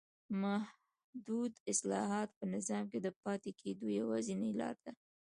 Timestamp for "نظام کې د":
2.53-3.07